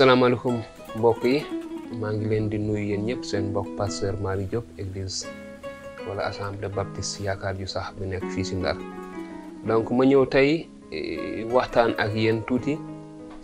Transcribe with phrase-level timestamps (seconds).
[0.00, 0.62] alaikum
[0.98, 1.44] mbokk yi
[2.00, 5.20] maa ngi leen di nuyu yéen ñëpp seen mbokk pasteur Malick Diop église
[6.08, 8.76] wala assemblée baptiste yaakaar yu sax bi nekk fii si ndar
[9.68, 10.50] donc ma ñëw tey
[10.98, 12.72] e, waxtaan ak yéen tuuti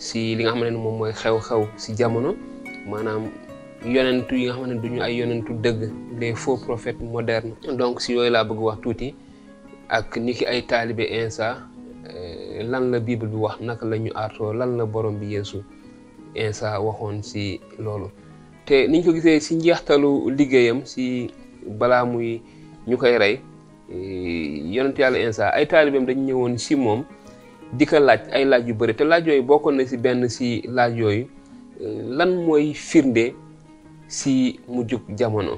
[0.06, 2.30] si li nga xam ne moom xew-xew si jamono
[2.89, 3.23] maanaam
[3.95, 5.80] yonentu yi nga xam ne duñu ay yonentu dëgg
[6.21, 9.09] les faux prophètes modernes donc si yooyu laa bëgg wax tuuti
[9.96, 11.46] ak ni ki ay taalibe insa
[12.12, 15.59] e, lan la bible bi wax naka la ñu aartoo lan la borom bi yeesu
[16.39, 17.45] Insa waxoon si
[17.82, 18.09] loolu
[18.66, 21.05] te niñ ko gisee si njeextalu liggéeyam si
[21.80, 22.28] balaa muy
[22.88, 23.34] ñu koy rey
[23.97, 23.98] e,
[24.74, 27.01] yonent yàlla Insa ay taalibeem dañ ñëwoon si moom
[27.77, 30.48] di ko laaj ay laaj yu bëri te laaj yooyu bokkoon na si benn si
[30.77, 31.23] laaj yooyu
[31.80, 31.84] e,
[32.16, 33.25] lan mooy firnde
[34.19, 34.34] si
[34.69, 35.55] mu mujjug jamono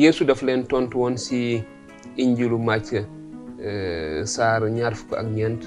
[0.00, 1.40] yéesu daf leen tontu woon si
[2.24, 3.02] injilu màcc e,
[4.34, 5.62] saar ñaar fukk ak ñeent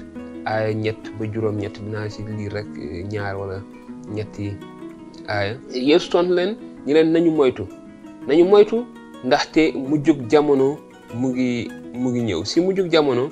[0.50, 2.68] aaya ñett ba juróom-ñett dinaa si lii rek
[3.12, 3.58] ñaar wala
[4.14, 4.44] ñetti
[5.74, 6.50] yi Yeesu tontu leen
[6.86, 7.62] ñu leen nañu moytu
[8.26, 8.76] nañu moytu
[9.26, 10.68] ndaxte mujjug jamono
[11.18, 11.48] mu ngi
[12.00, 13.24] mu ngi ñëw si mujjug jamono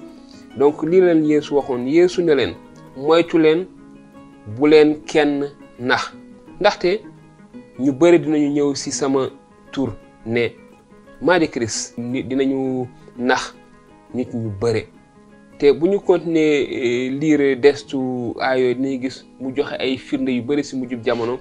[0.61, 2.53] donc lii leen yéesu waxoon Yeesu ne leen
[3.07, 3.61] moytu leen
[4.57, 5.33] bu leen kenn
[5.89, 6.03] nax
[6.61, 6.91] ndaxte
[7.83, 9.21] ñu bëri dinañu ñëw si sama
[9.73, 9.91] tur
[10.35, 10.45] ne
[11.25, 11.79] maa di Christ
[12.31, 12.59] dinañu
[13.29, 13.43] nax
[14.15, 14.83] nit ñu bëre
[15.59, 17.99] te bu ñu continuer eh, lire destu
[18.47, 21.35] aayoo dinañ gis mu joxe ay firnde yu bëri si mujjub jamono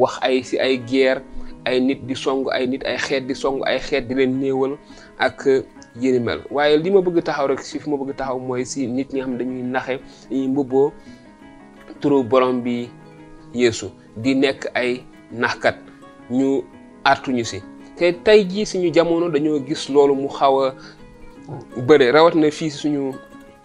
[0.00, 1.22] wax ay si ay guerre
[1.64, 4.76] ay nit di song ay nit ay xeet di song ay xeet di leen néewal
[5.18, 5.64] ak eh,
[6.00, 8.86] yéni mel waaye li ma bëgg taxaw rek si fi ma bëgg taxaw mooy si
[8.86, 9.92] nit ñi nga xam dañuy naxe
[10.30, 10.92] ñu mbubboo
[12.00, 12.88] turu borom bi
[13.54, 15.00] yeesu di nekk ay
[15.32, 15.76] naxkat
[16.30, 16.62] ñu
[17.04, 17.58] artuñu si
[17.96, 20.66] te tey jii suñu jamono dañoo gis loolu mu xaw a
[21.86, 23.12] bëre rawat na fii suñu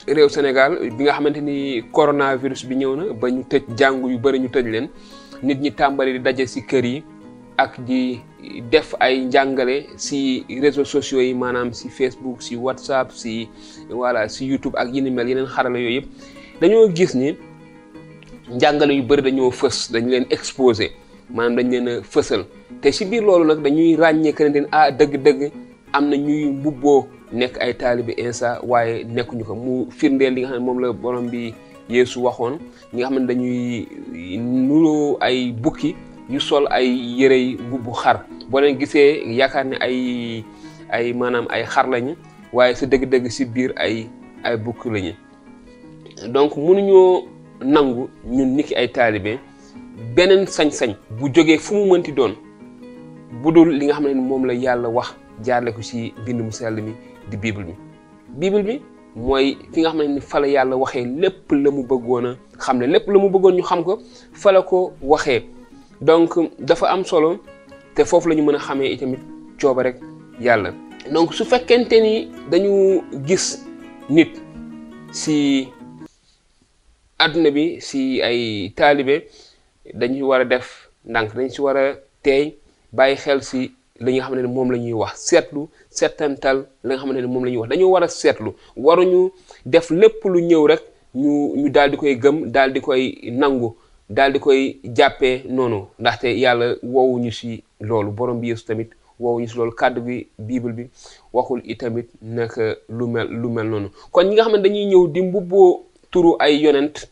[0.07, 4.17] réew Sénégal bi nga xamante ni coronavirus bi ñëw na ba ñu tëj jàngu yu
[4.23, 4.87] bëri ñu tëj leen
[5.43, 6.97] nit ñi tàmbali daje ci kër yi
[7.57, 7.99] ak di
[8.71, 13.49] def ay njàngale ci réseaux sociaux yi maanaam ci Facebook ci WhatsApp ci
[13.89, 16.07] voilà ci ak yi ni mel yeneen yëpp
[16.61, 17.35] dañoo gis ni
[18.55, 20.91] njàngale yu bëri dañoo fës dañu leen exposé
[21.35, 22.45] maanaam dañ leen fësal
[22.81, 25.51] te si biir loolu nag dañuy ràññee que ah dëgg-dëgg
[25.91, 30.57] am na ñuy mbubboo nekk ay taalibi sa waaye nekkuñu ko mu firndeel li nga
[30.57, 31.53] xam ne moom la borom bi
[31.89, 32.57] yeesu waxoon
[32.93, 33.61] ñi nga xam ne dañuy
[34.67, 35.95] nuroo ay bukki
[36.33, 36.87] yu sol ay
[37.19, 38.17] yërey mbubbu xar
[38.49, 39.95] boo leen gisee yaakaar ne ay
[40.89, 42.11] ay maanaam ay xar lañu
[42.53, 43.95] waaye sa dëgg-dëgg si biir ay
[44.43, 45.13] ay bukki lañu
[46.33, 47.23] donc mënuñoo
[47.61, 49.37] nangu ñun niki ay taalibe
[50.15, 52.33] beneen sañ bu jógee fu mu mënti doon
[53.43, 55.13] bu dul li nga xam ne moom la yàlla wax
[55.45, 56.93] jaarle ko ci mbind mu sell mi
[57.29, 57.77] di bible bi
[58.49, 58.75] bible bi
[59.15, 62.77] mooy fi nga xam ne fa la yàlla waxee lépp la mu bëggoon a xam
[62.79, 63.99] ne lépp la mu bëggoon ñu xam ko
[64.33, 65.41] fa la ko waxee
[66.01, 67.39] donc dafa am solo
[67.95, 69.19] te foofu la ñu mën a xamee itamit
[69.61, 69.95] cooba rek
[70.39, 70.73] yàlla
[71.11, 73.65] donc su fekkente ni dañu gis
[74.09, 74.31] nit
[75.11, 75.67] si
[77.17, 79.27] àddina bi si ay taalibe
[79.93, 82.57] dañu war a def ndànk dañ si war a teey
[82.91, 87.25] bàyyi xel si lañuy xam ne moom la ñuy wax seetlu seetantal li xam ne
[87.27, 89.31] moom la ñuy wax dañoo war a seetlu waruñu
[89.65, 90.81] def lépp lu ñëw rek
[91.15, 93.73] ñu ñu daal di koy gëm daal di koy nangu
[94.09, 98.89] daal di koy jàppe noonu ndaxte yàlla wowuñu si loolu borom bi Yeesu tamit
[99.19, 100.89] woowuñu si loolu kàddu bi bible bi
[101.33, 105.07] waxul itamit naka lu mel lu mel noonu kon ñi nga xam ne dañuy ñëw
[105.11, 107.07] di mbubboo turu ay yonent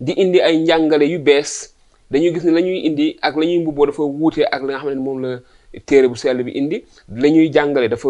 [0.00, 1.72] di indi ay njàngale yu bees
[2.10, 4.78] dañuy gis ne la ñuy indi ak la ñuy mbubboo dafa wuute ak li nga
[4.78, 5.40] xam ne moom la
[5.80, 8.08] téere bu sell bi indi lañuy jàngale dafa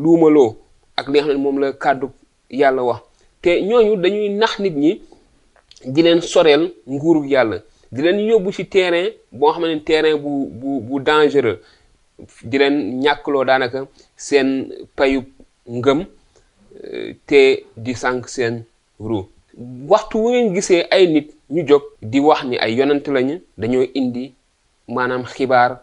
[0.00, 0.56] luumaloo
[0.96, 2.08] ak li nga xam ne moom la kàddu
[2.50, 3.00] yàlla wax
[3.42, 5.00] te ñooñu dañuy nax nit ñi
[5.84, 7.58] di leen soreel nguurug yàlla
[7.90, 11.58] di leen yóbbu ci terrain boo xam ne terrain bu bu bu dangereux
[12.44, 13.86] di leen ñàkkloo daanaka
[14.16, 15.24] seen payub
[15.68, 16.04] ngëm
[16.84, 18.64] euh, te di sànq seen
[18.98, 19.22] ru
[19.88, 23.84] waxtu wu ngeen gisee ay nit ñu jóg di wax ni ay yonent lañu dañoo
[23.94, 24.32] indi
[24.88, 25.78] maanaam xibaar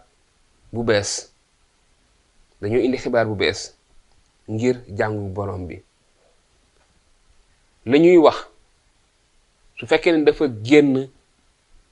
[0.73, 1.29] bu bes
[2.61, 3.73] dañu indi xibaar bu bes
[4.49, 5.81] ngir jàngu borom bi
[7.85, 8.37] lañuy wax
[9.77, 11.07] su fekkee ne dafa génn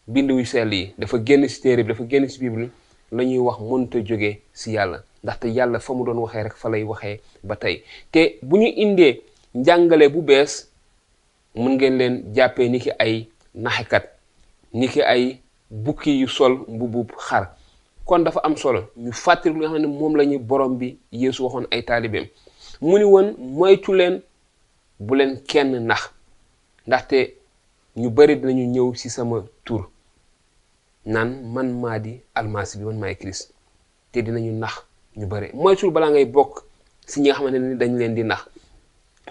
[0.07, 2.69] bind wu sell yi dafa génn si téere bi dafa génn si bible
[3.11, 6.69] la ñuy wax mënta jóge si yàlla ndaxte yàlla fa mu doon waxee rek fa
[6.69, 9.21] lay waxee ba tey te bu ñu indee
[10.09, 10.69] bu bees
[11.55, 14.05] mën ngeen leen jàppee ni ay naxekat
[14.73, 15.39] ni ay
[15.71, 17.56] bukki yu sol mbubub xar
[18.07, 20.87] kon dafa am solo ñu fàttali li nga xam ne moom la ñu borom bi
[21.21, 22.25] yeesu waxoon ay taalibeem
[22.85, 23.27] mu ni woon
[23.59, 24.15] moytu leen
[25.05, 26.01] bu leen kenn nax
[26.87, 27.17] ndaxte
[28.01, 29.83] ñu bari dinañu ñëw ci sama tur
[31.13, 33.43] naan man maa di almasi bi man maay christ
[34.11, 34.75] te dinañu nax
[35.19, 36.53] ñu bari moytul balaa ngay bokk
[37.09, 38.41] si ñi nga xamante ni dañ leen di nax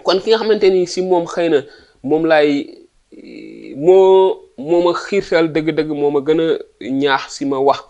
[0.05, 1.59] kon ki nga xamante ni si moom xëy na
[2.09, 2.49] moom laay
[3.85, 4.07] moo
[4.67, 5.91] moo ma xiirtal dëgg-dëgg
[7.01, 7.81] ñaax si ma wax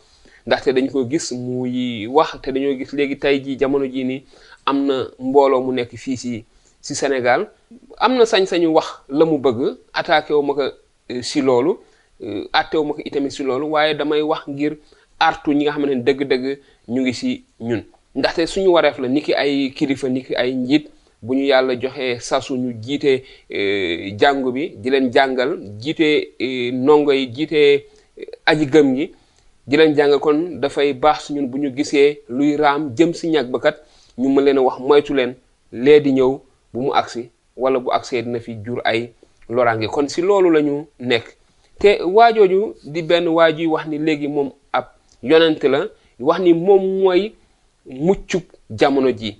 [0.48, 4.24] ndaxte dañ ko gis muy wax te dañoo gis léegi tey jii jamono jii nii
[4.66, 6.46] am na mbooloo mu nekk fii si
[6.82, 7.50] si Sénégal
[7.98, 10.64] am na sañ-sañu wax la mu bëgg attaqué wu ma ko
[11.22, 11.76] si euh, loolu
[12.54, 14.78] attewu euh, ma ko itamit si loolu waaye damay wax ngir
[15.20, 17.84] artu ñi nga xamante ne dëgg-dëgg ñu ngi si ñun
[18.16, 20.88] ndaxte suñu wareef la ni ki ay kilifa ni ki ay njiit
[21.22, 26.40] bu ñu yàlla joxee sasu ñu jiite euh, jàngu bi di leen jàngal jiite
[26.72, 27.86] ndongo yi jiite
[28.46, 29.12] aji gëm yi
[29.68, 33.52] di leen kon dafay baax su ñun bu ñu gisee luy raam jëm si ñag
[33.52, 33.78] ba kat
[34.18, 35.36] ñu mën leen wax moytu leen
[35.74, 36.40] lee di ñëw
[36.74, 39.12] bu mu agsi wala bu agsee dina fi jur ay
[39.50, 40.88] loraange kon si loolu lañu nek
[41.26, 41.36] nekk
[41.80, 44.86] te waajooju di benn waajuy wax ni léegi moom ab
[45.24, 45.88] yonent la
[46.20, 47.36] wax ni moom mooy
[47.86, 49.38] muccub jamono ji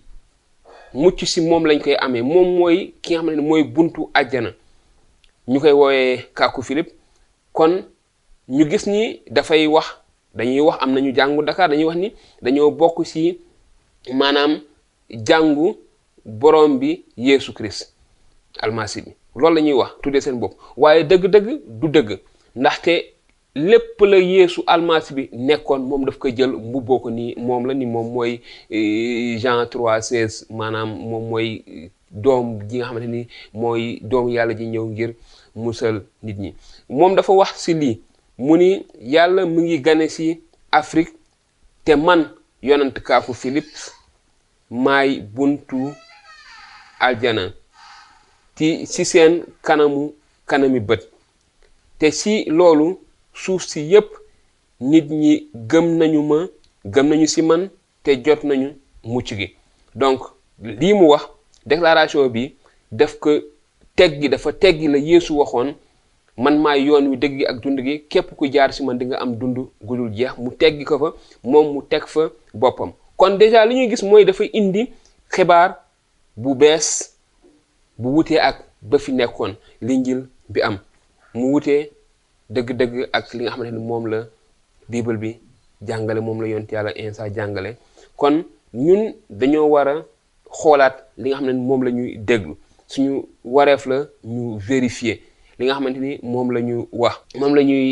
[0.94, 4.54] mucc si moom lañ koy amee moom mooy ki nga xam ne buntu àjjana
[5.48, 6.92] ñu koy wooyee kàkku philip
[7.54, 7.82] kon
[8.50, 9.86] ñu gis ni dafay wax
[10.36, 12.08] dañuy wax am nañu jàngu ndakaar dañuy wax ni
[12.44, 13.24] dañoo bokk ci
[14.20, 14.54] maanaam
[15.28, 15.66] jàngu
[16.40, 16.90] borom bi
[17.26, 17.82] Yeesu Christ
[18.64, 21.48] almasi bi loolu la ñuy wax tuddee seen bopp waaye dëgg-dëgg
[21.80, 22.10] du dëgg
[22.60, 22.94] ndaxte
[23.70, 27.74] lépp la Yeesu almasi bi nekkoon moom daf ko jël mbubboo ko nii moom la
[27.74, 28.34] ni moom mooy
[28.78, 31.50] e, Jean 3 16 maanaam moom mooy
[32.24, 33.22] doom ji nga xamante ni
[33.62, 35.12] mooy doom yàlla ji ñëw ngir
[35.64, 35.96] musal
[36.26, 36.50] nit ñi
[36.98, 37.96] moom dafa wax ci lii
[38.38, 40.42] mu ni yàlla mu ngi gane ci
[40.72, 41.14] Afrique
[41.86, 42.32] te man
[42.62, 43.92] yonant kaafu Philips
[44.70, 45.94] may buntu
[47.00, 47.54] aljana
[48.56, 50.14] ci ci seen kanamu
[50.50, 51.02] kanami bët
[52.00, 53.00] te si loolu
[53.34, 54.10] suuf si yépp
[54.82, 55.34] nit ñi
[55.70, 56.40] gëm nañu ma
[56.94, 57.62] gëm nañu si man
[58.04, 58.70] te jot nañu
[59.04, 59.48] mucc gi
[59.96, 60.22] donc
[60.80, 61.24] lii mu wax
[61.66, 62.56] déclaration bi
[62.92, 63.30] daf ko
[63.96, 65.76] teggi dafa teggi la Yeesu waxoon
[66.38, 69.18] man maay yoon wi dëgg ak dund gi képp ku jaar si man di nga
[69.20, 71.10] am dund gudul jeex mu teggi ko fa
[71.44, 74.92] moom mu teg fa boppam kon déjà li ñuy gis mooy dafa indi
[75.34, 75.70] xibaar
[76.38, 77.16] bu bees
[77.98, 80.22] bu wutee ak ba fi nekkoon linjil
[80.54, 80.78] bi am
[81.34, 81.90] mu wutee
[82.50, 84.20] dëgg-dëgg ak li nga xamante ni moom la
[84.90, 85.32] bible bi
[85.82, 87.76] jàngale moom la yoon yonent yàlla insa jàngale
[88.16, 88.44] kon
[88.74, 90.06] ñun dañoo war
[90.60, 92.54] xoolaat li nga xam ne moom la ñuy déglu
[92.88, 95.18] suñu wareef la ñu vérifier
[95.60, 97.86] li nga xamante ni moom la ñu wax moom la ñuy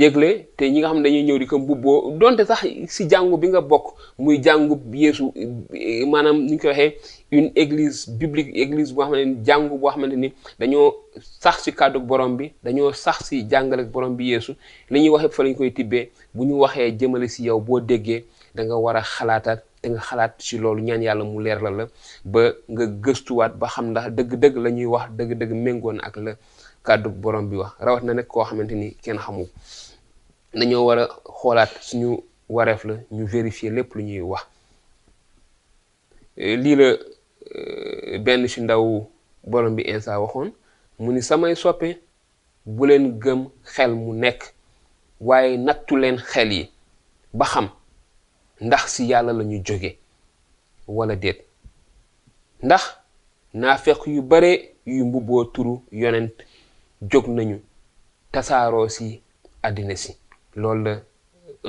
[0.00, 2.60] yëgle te ñi nga xam ne dañuy ñëw di ko mbubboo donte sax
[2.94, 3.86] si jàngu bi nga bokk
[4.22, 5.24] muy jàngu yéesu
[6.10, 6.92] maanaam ni ñu koy waxee
[7.38, 10.28] une église biblique église boo xam ne jàngu boo xamante ni
[10.60, 10.88] dañoo
[11.44, 14.52] sax si kàddu borom bi dañoo sax si jàngale borom bi yéesu
[14.90, 16.04] li ñuy waxee fa lañu koy tibbee
[16.34, 18.20] bu ñu waxee jëmale si yow boo déggee
[18.54, 21.70] da nga war a xalaataat te nga xalaat si loolu ñaan yàlla mu leer la
[21.70, 21.84] la
[22.24, 22.42] ba
[22.72, 26.32] nga gëstuwaat ba xam ndax dëgg-dëgg la ñuy wax dëgg méngoon ak la
[26.88, 29.44] kàddu borom bi wax rawat na nag koo xamante ni kenn xamu
[30.58, 31.06] dañoo war a
[31.38, 32.10] xoolaat suñu
[32.48, 34.44] wareef la ñu vérifier lépp lu ñuy wax
[36.62, 36.88] lii la
[37.54, 39.06] euh, benn si ndaw
[39.46, 40.50] borom bi insa waxoon
[40.98, 42.00] mu ni samay soppe
[42.66, 44.40] bu leen gëm xel mu nekk
[45.20, 46.70] waaye nattu leen xel yi
[47.34, 47.68] ba xam
[48.60, 49.98] ndax si yàlla la ñu jóge
[50.88, 51.38] wala déet
[52.62, 52.82] ndax
[53.54, 56.32] naafeq yu bare yu mbubboo turu yonent
[57.10, 57.56] jóg nañu
[58.32, 59.06] tasaaroo si
[59.66, 60.10] àddina si
[60.60, 60.92] lool la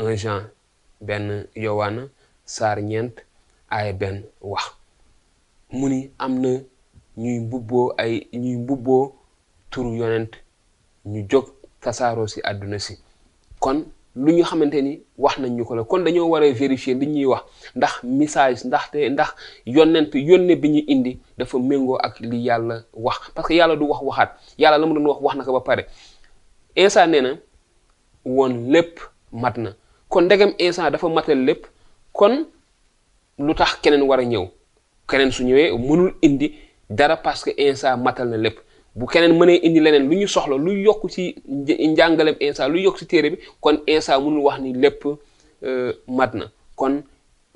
[0.05, 0.41] un Jean
[1.07, 1.25] benn
[1.63, 2.01] Yowaana
[2.53, 3.13] saar ñeent
[3.75, 4.17] ay benn
[4.51, 4.65] wax
[5.75, 6.49] mu ni am na
[7.21, 9.05] ñuy mbubboo ay ñuy mbubboo
[9.71, 10.33] turu yonent
[11.11, 11.45] ñu jóg
[11.83, 12.93] tasaaroo ci àdduna si
[13.63, 13.77] kon
[14.19, 17.05] lu ñu xamante ni wax nañ ñu ko la kon dañoo war a vérifier li
[17.07, 17.41] ñuy wax
[17.75, 19.29] ndax message ndaxte ndax
[19.65, 23.85] yonent yónne bi ñu indi dafa méngoo ak li yàlla wax parce que yàlla du
[23.87, 25.85] wax waxaat yàlla la mu doon wax wax na ko ba pare
[26.75, 27.37] Insa na
[28.25, 28.99] woon lépp
[29.31, 29.71] mat na
[30.09, 31.65] kon ndegem Insa dafa matal lépp
[32.11, 32.45] kon
[33.37, 34.47] lu tax keneen war a ñëw
[35.07, 36.53] keneen su ñëwee mënul indi
[36.89, 38.59] dara parce que Insa matal na lépp
[38.99, 41.23] bu keneen mënee indi leneen lu ñu soxla lu yokk ci
[41.91, 45.01] njàngaleem insa lu yokk ci téere bi kon insa mënul wax ni lépp
[45.63, 46.45] euh, mat na
[46.79, 46.93] kon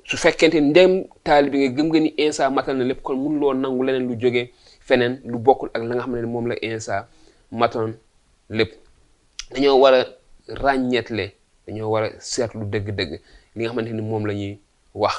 [0.08, 0.90] su fekkente ndem
[1.26, 4.14] taali bi nga gëm nga ni insa matal na lépp kon mënuloo nangu leneen lu
[4.22, 4.46] jógee
[4.86, 6.94] feneen lu bokkul ak la nga xam ne moom la insa
[7.52, 7.90] matoon
[8.56, 8.72] lépp
[9.52, 10.02] dañoo war a
[10.62, 11.24] ràññeetle
[11.66, 13.12] dañoo war a seetlu dëgg-dëgg
[13.56, 14.54] li nga xamante ni moom la ñuy
[14.94, 15.16] wax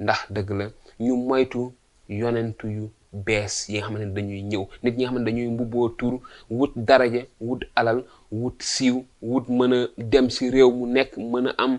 [0.00, 0.66] ndax dëgg la
[1.00, 1.72] ñu moytu
[2.08, 5.48] yonentu yu bees yi nga xam ne dañuy ñëw nit ñi nga xam ne dañuy
[5.54, 6.14] mbubboo tur
[6.56, 7.98] wut daraja wut alal
[8.40, 8.96] wut siiw
[9.30, 9.80] wut mën a
[10.12, 11.72] dem si réew mu nekk mën a am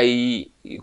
[0.00, 0.10] ay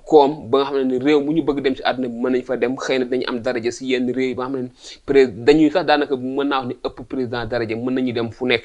[0.09, 2.41] koom ba nga xam ne réew mu ñu bëgg dem si àdduna bi mën nañ
[2.43, 4.71] fa dem xëy na dañu am daraja si yenn réew yi ba nga xam ne
[5.05, 8.45] pré dañuy sax daanaka mën naa wax ni ëpp président daraja mën nañu dem fu
[8.45, 8.63] nekk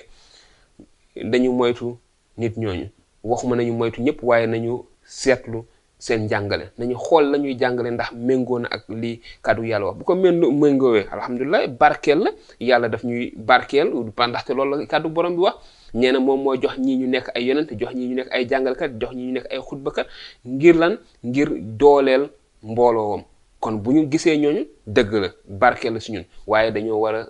[1.32, 1.96] dañu moytu
[2.36, 2.86] nit ñooñu
[3.24, 5.64] waxuma nañu moytu ñëpp waaye nañu seetlu
[6.06, 9.96] seen jàngale nañu xool la ñuy jàngale ndax méngoo na ak li kàddu yàlla wax
[9.98, 13.88] bu ko méndu méngoowee alhamdulilah barkeel la yàlla daf ñuy barkeel
[14.28, 15.54] ndaxte loolu la kàddu borom bi wax
[15.94, 18.90] neena moom moo jox ñi ñu nekk ay yonent jox ñi ñu nekk ay jàngalkat
[19.00, 20.06] jox ñi ñu nekk ay xutbakat
[20.46, 21.48] ngir lan ngir
[21.78, 22.28] dooleel
[22.62, 23.20] mbooloowam
[23.60, 27.26] kon bu ñu gisee ñooñu dëgg la barke la si ñun waaye dañoo war a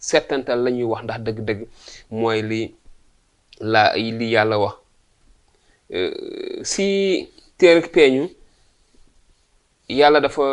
[0.00, 1.66] seetantal la ñuy wax ndax dëgg-dëgg
[2.10, 2.74] mooy li
[3.60, 4.74] la li yàlla wax
[5.92, 6.14] euh,
[6.62, 7.28] si
[7.60, 7.96] teer ak
[9.88, 10.46] yàlla dafa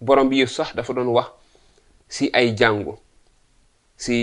[0.00, 1.26] borom bi yëf sax dafa doon wax
[2.14, 2.94] si ay jàngu
[3.98, 4.16] si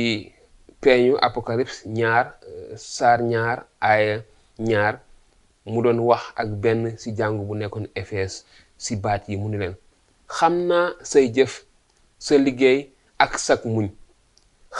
[0.82, 3.58] peñu apocalypse ñaar euh, saar ñaar
[3.90, 4.16] aaya
[4.70, 4.96] ñaar
[5.72, 8.34] mu doon wax ak benn si jàngu bu nekkoon Efes
[8.84, 9.76] si baat yi mu ni leen
[10.38, 11.54] xam naa say jëf
[12.26, 12.80] sa liggéey
[13.24, 13.88] ak sag muñ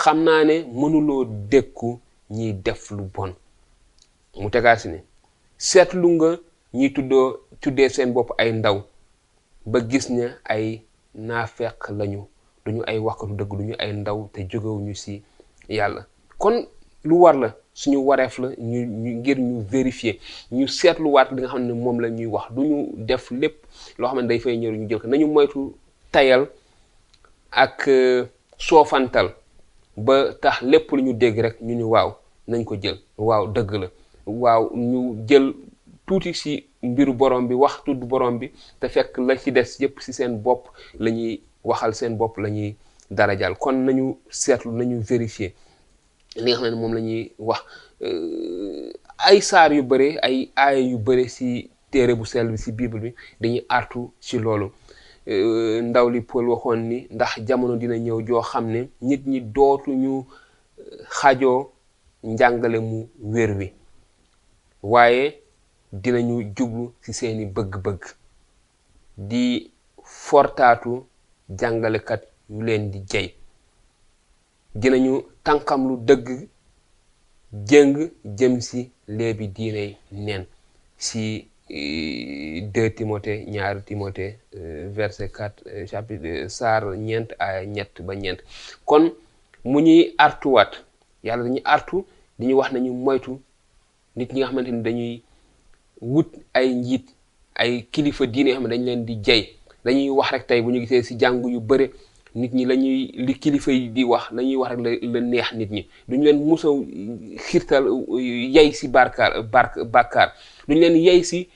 [0.02, 1.90] xam naa ne mënuloo dëkku
[2.36, 3.32] ñiy def lu bon
[4.42, 5.00] mu tegaat si ne
[5.68, 6.32] seetlu nga
[6.74, 8.78] ñi tuddoo tuddee seen bopp ay ndaw
[9.66, 10.82] ba gis ne ay
[11.16, 12.22] naafeq lañu
[12.66, 15.14] duñu ay waxkatu dëgg duñu ay ndaw te jógewuñu si
[15.78, 16.02] yàlla
[16.38, 16.56] kon
[17.04, 20.16] lu war la suñu wareef la ñu ñu ngir ñu vérifier
[20.58, 22.78] ñu seetluwaat li nga xam ne moom la ñuy wax duñu
[23.10, 23.56] def lépp
[24.00, 25.60] loo xam ne day fay ñëw ñu jël ko nañu moytu
[26.12, 26.44] tayal
[27.52, 28.26] ak euh,
[28.58, 29.28] soofantal
[30.06, 32.10] ba tax lépp lu ñu dégg rek ñu ni waaw
[32.48, 33.88] nañ ko jël waaw dëgg la
[34.26, 35.54] waaw ñu jël
[36.06, 38.48] tuuti ci mbiru borom bi wax tudd borom bi
[38.80, 40.66] te fekk la ci des yépp si seen bopp
[41.00, 42.76] lañuy waxal seen bopp la ñuy
[43.12, 45.52] darajal kon nañu seetlu nañu vérifier
[46.44, 47.62] li nga xam ne moom la ñuy wax
[48.02, 48.92] euh,
[49.28, 53.00] ay saar yu bare ay aaya yu bare si téere bu sell bi si bible
[53.00, 54.72] bi dañuy artu si loolu
[55.28, 59.40] euh, ndaw li Paul waxoon ni ndax jamono dina ñëw joo xam ne nit ñi
[59.42, 60.26] dootuñu
[60.80, 61.72] euh, xajoo
[62.24, 63.72] njàngale mu wér wi
[64.84, 65.43] waaye
[65.94, 68.04] dinañu jublu ci seeni bëgg-bëgg
[69.16, 69.72] di
[70.04, 71.06] fortaatu
[71.60, 73.34] jàngalekat yu leen di jey
[74.74, 76.28] dinañu tànkam lu dëgg
[77.70, 77.94] jëng
[78.38, 80.46] jëm ci léebi diiney neen
[80.98, 88.02] ci 2 e, Timothée ñaari Timothée e, verset 4 e, chapitre saar ñeent ay ñett
[88.02, 88.40] ba ñeent
[88.86, 89.14] kon
[89.64, 90.72] mu ñuy artuwaat
[91.24, 92.06] yàlla dañuy artu
[92.40, 93.40] di wax nañu moytu
[94.16, 95.14] nit ñi nga xamante ni dañuy
[96.04, 97.08] wut ay njiit
[97.56, 99.44] ay kilifa diine yoo xam ne dañ leen di jay
[99.86, 101.92] dañuy wax rek tey bu ñu gisee si jàngu yu bëre
[102.36, 105.52] nit ñi la ñuy li kilifa yi di wax lañuy ñuy wax rek la neex
[105.54, 106.68] nit ñi duñ leen musa
[107.46, 107.86] xiirtal
[108.56, 110.34] yay si barkaar bar bàkkaar
[110.68, 111.48] leen yay si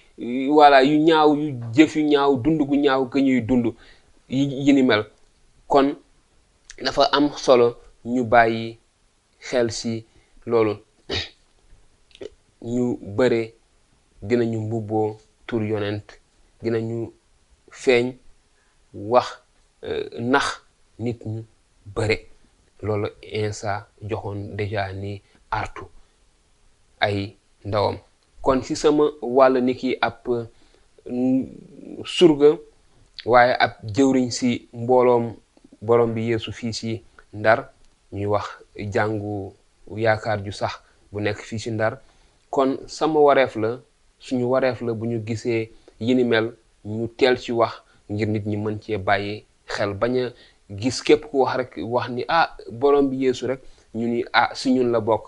[0.50, 3.74] voilà yu ñaaw yu jëf yu ñaaw dund gu ñaaw ga ñuy dund
[4.30, 5.04] yi ni mel
[5.68, 5.96] kon
[6.84, 7.75] dafa am solo
[8.06, 8.77] ñu bàyyi
[9.39, 10.04] xel si
[10.46, 10.77] loolu
[12.62, 13.54] ñu bëre
[14.22, 15.10] dinañu mbubboo
[15.48, 16.10] tur yonent
[16.62, 17.14] dinañu
[17.72, 18.06] feeñ
[18.94, 19.28] wax
[19.84, 20.48] euh, nax
[21.00, 21.46] nit ñu
[21.86, 22.18] bare
[22.82, 25.22] loolu insa joxoon déjà ni
[25.52, 25.86] artu
[27.00, 27.98] ay ndawam
[28.42, 30.48] kon si sama wàll ni ki ab euh,
[32.06, 32.58] surga
[33.26, 35.34] waaye ab jëwriñ si mbooloom
[35.82, 37.70] borom bi yeesu fii si ndar
[38.12, 38.48] ñuy wax
[38.94, 39.54] jàngu
[39.98, 40.74] yaakaar ju sax
[41.12, 42.02] bu nekk fii si ndar
[42.50, 43.80] kon sama wareef la
[44.20, 45.70] suñu wareef la bu ñu gisee
[46.00, 46.54] yi ni mel
[46.86, 47.74] ñu teel ci wax
[48.12, 50.34] ngir nit ñi mën cee bàyyi xel bañ a
[50.80, 53.62] gis képp ku wax rek wax ni ah borom bi yéesu rek
[53.98, 55.26] ñu ni ah si ñun la bokk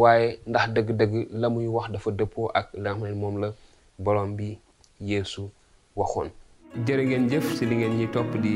[0.00, 3.48] waaye ndax dëgg-dëgg la muy wax dafa dëppoo ak la xam moom la
[4.04, 4.58] borom bi
[5.08, 5.44] yéesu
[5.96, 6.30] waxoon.
[6.86, 8.52] jërë ngeen jëf si li ngeen ñi topp di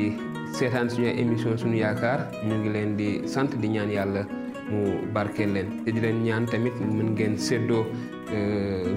[0.57, 4.23] seetaan suñu émission suñu yaakaar ñu ngi leen di sant di ñaan yàlla.
[4.71, 7.83] mu barkeel len te di len ñaan tamit mën ngeen séddoo
[8.31, 8.39] e,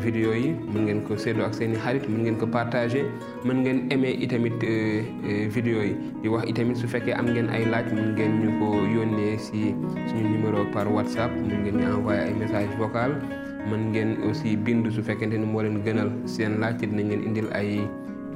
[0.04, 3.08] vidéo yi mën ngeen ko séddoo ak seeni xarit mën ngeen ko partager
[3.42, 7.50] mën ngeen aimé itamit e, e, vidéo yi di wax itamit su fekkee am ngeen
[7.50, 9.74] ay laaj mën ngeen ñu ko yónnee si
[10.10, 13.18] suñu numéro par whatsapp mën ngeen ñu envoyé ay message vocal
[13.66, 17.22] mën ngeen aussi bind su fekkente ni moo leen gënal seen laaj te dinañ ngeen
[17.26, 17.82] indil ay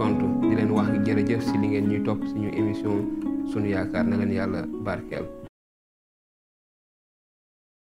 [0.02, 3.06] tontu di leen wax jërëjëf si li ngeen ñuy topp suñu émission
[3.54, 5.39] sunu yaakaar na leen yàlla barkeel